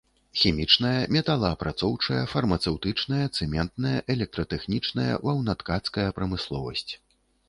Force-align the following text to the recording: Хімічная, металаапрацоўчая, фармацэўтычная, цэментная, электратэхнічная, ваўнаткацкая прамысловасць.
Хімічная, 0.41 0.99
металаапрацоўчая, 1.15 2.23
фармацэўтычная, 2.31 3.25
цэментная, 3.37 3.91
электратэхнічная, 4.13 5.11
ваўнаткацкая 5.29 6.07
прамысловасць. 6.21 6.91